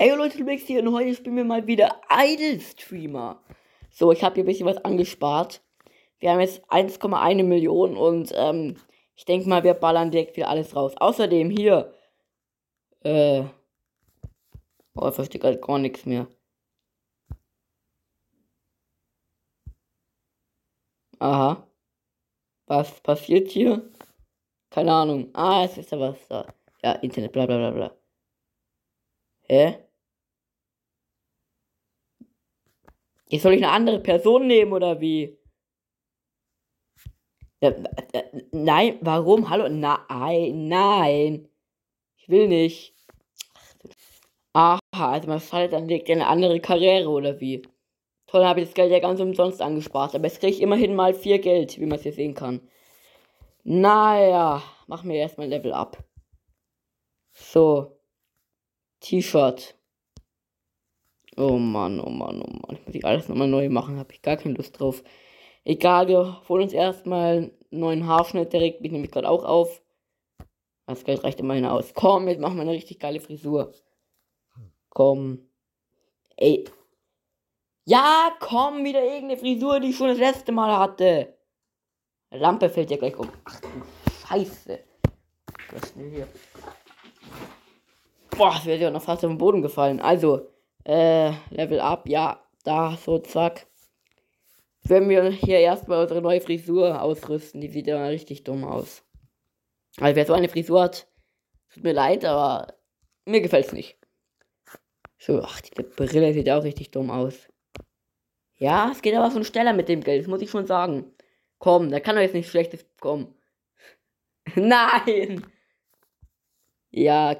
[0.00, 3.42] Ey Leute, bist hier und heute spielen wir mal wieder Idle Streamer.
[3.90, 5.60] So, ich habe hier ein bisschen was angespart.
[6.20, 8.76] Wir haben jetzt 1,1 Millionen und ähm,
[9.16, 10.94] ich denke mal, wir ballern direkt wieder alles raus.
[10.96, 11.92] Außerdem hier,
[13.02, 13.42] äh,
[14.94, 16.28] oh, ich verstehe gerade gar nichts mehr.
[21.20, 21.66] Aha.
[22.66, 23.90] Was passiert hier?
[24.70, 25.30] Keine Ahnung.
[25.34, 26.46] Ah, es ist da was da.
[26.84, 27.96] Ja, Internet, bla bla bla bla.
[29.48, 29.87] Hä?
[33.28, 35.38] Jetzt soll ich eine andere Person nehmen oder wie?
[38.52, 39.50] Nein, warum?
[39.50, 39.68] Hallo?
[39.68, 41.48] Nein, nein.
[42.16, 42.94] Ich will nicht.
[44.54, 47.62] Aha, also man schaltet dann direkt eine andere Karriere oder wie?
[48.26, 50.14] Toll, habe ich das Geld ja ganz umsonst angespart.
[50.14, 52.60] Aber jetzt kriege ich immerhin mal vier Geld, wie man es hier sehen kann.
[53.64, 56.04] Naja, machen wir erstmal Level up.
[57.32, 58.00] So.
[59.00, 59.77] T-Shirt.
[61.38, 62.76] Oh Mann, oh Mann, oh Mann.
[62.76, 65.04] Ich muss ich alles nochmal neu machen, habe ich gar keine Lust drauf.
[65.64, 69.80] Egal, wir holen uns erstmal einen neuen Haarschnitt direkt, ich nehme mich gerade auch auf.
[70.86, 71.94] Das Geld reicht immerhin aus.
[71.94, 73.72] Komm, jetzt machen wir eine richtig geile Frisur.
[74.88, 75.48] Komm.
[76.36, 76.64] Ey.
[77.84, 81.38] Ja, komm, wieder irgendeine Frisur, die ich schon das letzte Mal hatte.
[82.30, 83.28] Lampe fällt ja gleich um.
[83.44, 83.68] Ach du
[84.26, 84.80] Scheiße.
[85.70, 86.26] Was ist denn hier?
[88.36, 90.00] Boah, wäre ja noch fast auf den Boden gefallen.
[90.00, 90.48] Also,
[90.88, 93.66] äh, Level Up, ja, da, so, zack.
[94.82, 99.04] Wenn wir hier erstmal unsere neue Frisur ausrüsten, die sieht ja richtig dumm aus.
[100.00, 101.06] Also, wer so eine Frisur hat,
[101.72, 102.74] tut mir leid, aber
[103.26, 103.98] mir gefällt's nicht.
[105.18, 107.48] So, ach, die Brille sieht auch richtig dumm aus.
[108.54, 111.12] Ja, es geht aber schon schneller mit dem Geld, das muss ich schon sagen.
[111.58, 113.34] Komm, da kann doch jetzt nichts Schlechtes kommen.
[114.54, 115.44] Nein!
[116.90, 117.36] Ja,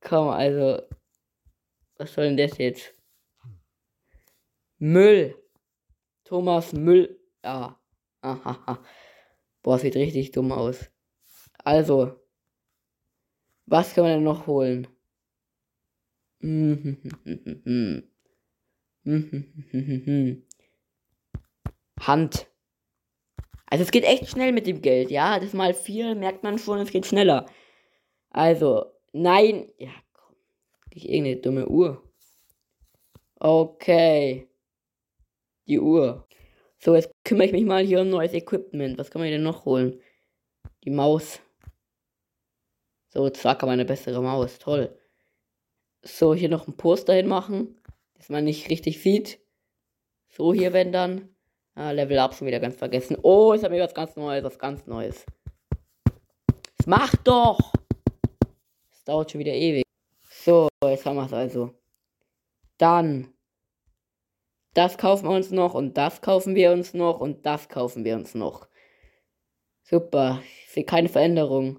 [0.00, 0.82] komm, also,
[2.02, 2.92] was soll denn das jetzt?
[4.78, 5.36] Müll.
[6.24, 7.20] Thomas Müll.
[7.44, 7.80] Ja.
[8.20, 8.82] Ahaha.
[9.62, 10.90] Boah, sieht richtig dumm aus.
[11.58, 12.18] Also.
[13.66, 14.88] Was können wir denn noch holen?
[22.00, 22.48] Hand.
[23.66, 25.38] Also es geht echt schnell mit dem Geld, ja.
[25.38, 27.46] Das mal vier merkt man schon, es geht schneller.
[28.30, 29.70] Also, nein.
[29.78, 29.90] Ja,
[30.94, 32.02] ich irgendeine dumme Uhr.
[33.36, 34.48] Okay.
[35.66, 36.26] Die Uhr.
[36.78, 38.98] So, jetzt kümmere ich mich mal hier um neues Equipment.
[38.98, 40.00] Was kann man denn noch holen?
[40.84, 41.40] Die Maus.
[43.08, 44.58] So, zack, aber eine bessere Maus.
[44.58, 44.98] Toll.
[46.02, 47.80] So, hier noch ein Poster hinmachen,
[48.14, 49.38] dass man nicht richtig sieht.
[50.28, 51.28] So, hier, wenn dann.
[51.74, 53.16] Ah, Level Up schon wieder ganz vergessen.
[53.22, 55.24] Oh, ich habe mir was ganz Neues, was ganz Neues.
[56.76, 57.72] Das macht doch!
[58.90, 59.84] Das dauert schon wieder ewig.
[60.44, 61.72] So, jetzt haben wir es also.
[62.76, 63.32] Dann.
[64.74, 68.16] Das kaufen wir uns noch und das kaufen wir uns noch und das kaufen wir
[68.16, 68.66] uns noch.
[69.82, 70.42] Super.
[70.64, 71.78] Ich sehe keine Veränderung.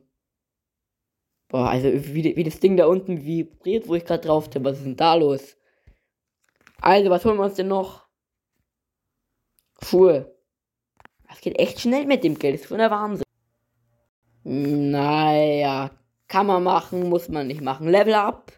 [1.50, 4.64] Boah, also wie, wie das Ding da unten vibriert, wo ich gerade drauf bin.
[4.64, 5.58] Was ist denn da los?
[6.80, 8.08] Also, was holen wir uns denn noch?
[9.82, 10.34] Schuhe.
[11.28, 12.56] Das geht echt schnell mit dem Geld.
[12.56, 13.26] Das ist schon der Wahnsinn.
[14.44, 15.92] Naja,
[16.34, 17.88] kann man machen, muss man nicht machen.
[17.88, 18.52] Level up.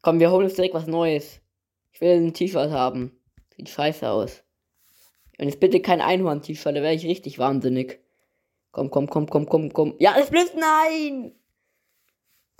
[0.00, 1.40] Komm, wir holen uns direkt was Neues.
[1.90, 3.18] Ich will ein T-Shirt haben.
[3.56, 4.44] Sieht scheiße aus.
[5.38, 7.98] Und jetzt bitte kein Einhorn-T-Shirt, da wäre ich richtig wahnsinnig.
[8.70, 9.96] Komm, komm, komm, komm, komm, komm.
[9.98, 11.34] Ja, es blöd, nein!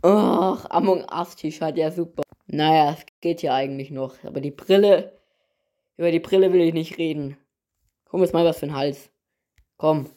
[0.03, 2.25] Ach, Among Us T-Shirt, ja super.
[2.49, 4.17] Naja, es geht ja eigentlich noch.
[4.25, 5.17] Aber die Brille,
[5.97, 7.37] über die Brille will ich nicht reden.
[8.07, 9.13] Komm jetzt mal was für den Hals.
[9.77, 10.11] Komm.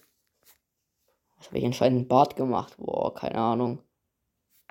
[1.40, 2.76] Was habe ich anscheinend einen Bart gemacht?
[2.78, 3.80] Boah, keine Ahnung.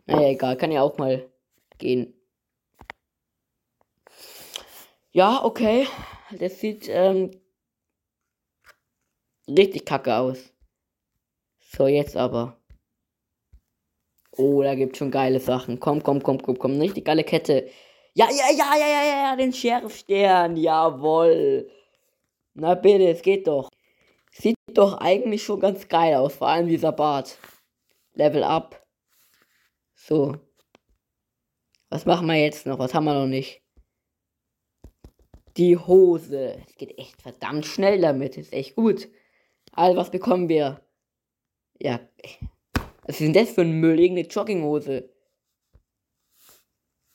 [0.06, 1.28] Naja, egal, kann ja auch mal
[1.78, 2.14] gehen.
[5.12, 5.86] Ja, okay.
[6.38, 7.30] Das sieht ähm,
[9.48, 10.52] richtig kacke aus.
[11.58, 12.58] So, jetzt aber.
[14.32, 15.80] Oh, da gibt's schon geile Sachen.
[15.80, 16.80] Komm, komm, komm, komm, komm.
[16.80, 17.68] Richtig geile Kette.
[18.14, 20.56] Ja, ja, ja, ja, ja, ja, den Sheriff-Stern.
[20.56, 21.70] Jawoll.
[22.54, 23.67] Na bitte, es geht doch.
[24.40, 26.36] Sieht doch eigentlich schon ganz geil aus.
[26.36, 27.38] Vor allem dieser Bart.
[28.14, 28.86] Level up.
[29.94, 30.36] So.
[31.88, 32.78] Was machen wir jetzt noch?
[32.78, 33.62] Was haben wir noch nicht?
[35.56, 36.62] Die Hose.
[36.68, 38.36] Es geht echt verdammt schnell damit.
[38.36, 39.08] Ist echt gut.
[39.72, 40.86] Also, was bekommen wir?
[41.80, 42.00] Ja.
[43.02, 43.98] Was ist denn das für ein Müll?
[43.98, 45.10] Irgendeine Jogginghose.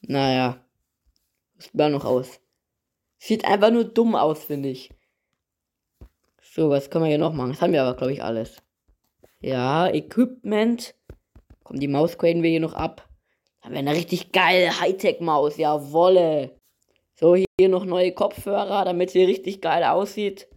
[0.01, 0.65] Naja.
[1.57, 2.41] Sieht mal noch aus.
[3.17, 4.89] Sieht einfach nur dumm aus, finde ich.
[6.55, 7.49] So, was können wir hier noch machen?
[7.53, 8.61] Das haben wir aber, glaube ich, alles.
[9.39, 10.93] Ja, Equipment.
[11.63, 13.09] Komm, die Maus graden wir hier noch ab.
[13.61, 15.57] Haben wir eine richtig geile Hightech-Maus.
[15.57, 16.55] Jawolle.
[17.15, 20.47] So, hier noch neue Kopfhörer, damit sie richtig geil aussieht.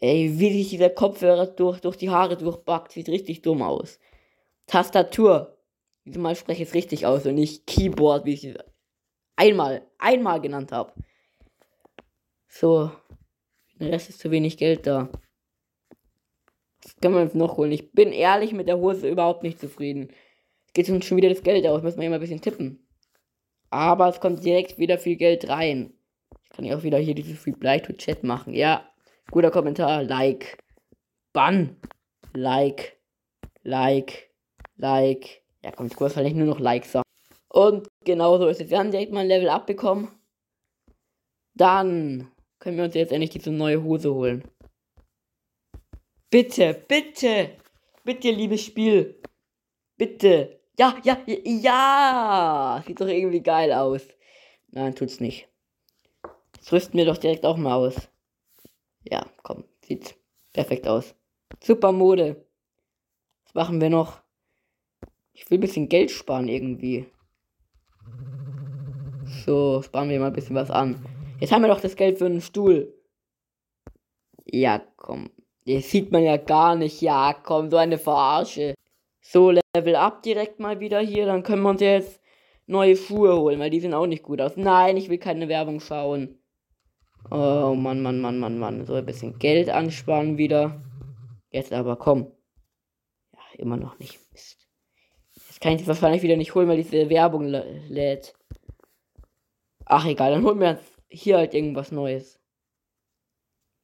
[0.00, 4.00] Ey, wie sich dieser Kopfhörer durch, durch die Haare durchbackt, sieht richtig dumm aus.
[4.66, 5.58] Tastatur.
[6.06, 8.56] Diesmal spreche ich es richtig aus und nicht Keyboard, wie ich es
[9.36, 10.92] einmal, einmal genannt habe.
[12.48, 12.90] So.
[13.80, 15.08] Der Rest ist zu wenig Geld da.
[16.82, 17.72] Was können wir uns noch holen?
[17.72, 20.10] Ich bin ehrlich mit der Hose überhaupt nicht zufrieden.
[20.66, 21.82] Es geht uns schon wieder das Geld aus.
[21.82, 22.86] Müssen wir immer ein bisschen tippen.
[23.70, 25.92] Aber es kommt direkt wieder viel Geld rein.
[26.44, 28.54] Ich kann ja auch wieder hier dieses Reply to Chat machen.
[28.54, 28.88] Ja,
[29.30, 30.02] guter Kommentar.
[30.02, 30.58] Like.
[31.32, 31.76] Bann.
[32.34, 32.98] Like.
[33.62, 34.30] Like.
[34.76, 35.42] Like.
[35.62, 37.04] Ja, komm, ich muss halt nicht nur noch Like sagen.
[37.48, 38.70] Und genau so ist es.
[38.70, 40.08] Wir haben direkt mal ein Level abbekommen.
[41.54, 44.44] Dann können wir uns jetzt endlich diese neue Hose holen.
[46.30, 47.56] Bitte, bitte,
[48.04, 49.20] bitte, liebes Spiel.
[49.96, 50.60] Bitte.
[50.78, 52.82] Ja, ja, ja.
[52.86, 54.06] Sieht doch irgendwie geil aus.
[54.68, 55.48] Nein, tut's nicht.
[56.56, 58.08] Jetzt rüsten wir doch direkt auch mal aus.
[59.02, 60.16] Ja, komm, sieht
[60.52, 61.14] perfekt aus.
[61.62, 62.44] Super Mode.
[63.44, 64.20] Was machen wir noch?
[65.32, 67.06] Ich will ein bisschen Geld sparen irgendwie.
[69.44, 71.02] So, sparen wir mal ein bisschen was an.
[71.40, 72.94] Jetzt haben wir doch das Geld für einen Stuhl.
[74.44, 75.30] Ja, komm.
[75.66, 77.00] Das sieht man ja gar nicht.
[77.00, 78.74] Ja, komm, so eine Verarsche.
[79.20, 81.26] So, Level up direkt mal wieder hier.
[81.26, 82.20] Dann können wir uns jetzt
[82.66, 84.56] neue Schuhe holen, weil die sehen auch nicht gut aus.
[84.56, 86.38] Nein, ich will keine Werbung schauen.
[87.30, 88.86] Oh Mann, Mann, Mann, Mann, Mann.
[88.86, 90.82] So ein bisschen Geld ansparen wieder.
[91.50, 92.32] Jetzt aber komm.
[93.32, 94.18] Ja, immer noch nicht.
[94.32, 94.66] Mist.
[95.34, 98.34] Jetzt kann ich das wahrscheinlich wieder nicht holen, weil diese Werbung lädt.
[99.84, 102.38] Ach egal, dann holen wir uns hier halt irgendwas Neues.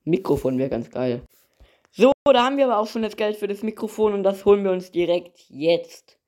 [0.05, 1.27] Mikrofon wäre ganz geil.
[1.91, 4.65] So, da haben wir aber auch schon das Geld für das Mikrofon und das holen
[4.65, 6.19] wir uns direkt jetzt.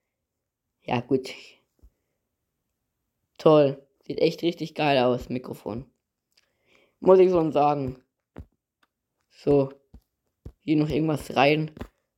[0.83, 1.35] Ja, gut.
[3.39, 3.83] Toll.
[4.03, 5.91] Sieht echt richtig geil aus, Mikrofon.
[7.01, 8.03] Muss ich schon sagen.
[9.31, 9.73] So.
[10.61, 11.73] Hier noch irgendwas rein.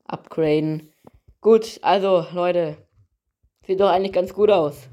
[0.04, 0.92] Upgraden.
[1.40, 2.76] Gut, also, Leute.
[3.66, 4.88] Sieht doch eigentlich ganz gut aus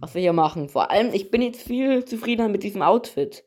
[0.00, 0.68] was wir hier machen.
[0.68, 3.44] Vor allem, ich bin jetzt viel zufriedener mit diesem Outfit.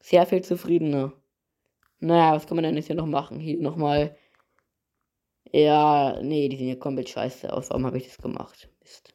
[0.00, 1.12] Sehr viel zufriedener.
[2.00, 3.40] Naja, was kann man denn jetzt hier noch machen?
[3.40, 4.16] Hier nochmal.
[5.52, 7.70] Ja, nee, die sehen ja komplett scheiße aus.
[7.70, 8.68] Warum habe ich das gemacht?
[8.80, 9.14] Mist.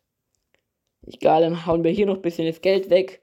[1.05, 3.21] Egal, dann hauen wir hier noch ein bisschen das Geld weg.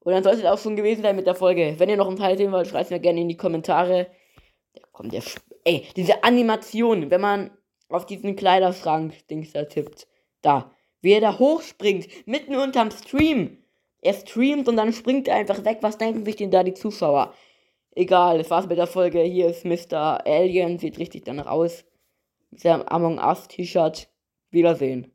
[0.00, 1.74] Und dann soll es auch schon gewesen sein mit der Folge.
[1.78, 4.10] Wenn ihr noch einen Teil sehen wollt, schreibt es mir gerne in die Kommentare.
[4.72, 5.22] Da kommt der.
[5.64, 7.50] Ey, diese Animation, wenn man
[7.88, 10.08] auf diesen Kleiderschrank-Dings da tippt.
[10.40, 13.58] Da wie er da hochspringt, mitten unterm Stream.
[14.02, 15.78] Er streamt und dann springt er einfach weg.
[15.82, 17.34] Was denken sich denn da die Zuschauer?
[17.94, 19.20] Egal, das war's mit der Folge.
[19.20, 20.26] Hier ist Mr.
[20.26, 21.84] Alien, sieht richtig danach aus.
[22.50, 24.08] Mit seinem Among Us T-Shirt.
[24.50, 25.06] Wiedersehen.